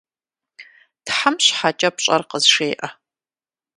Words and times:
Тхьэм 1.05 1.35
щхьэкӏэ 1.45 1.89
пщӏэр 1.95 2.21
къызжеӏэ! 2.29 2.87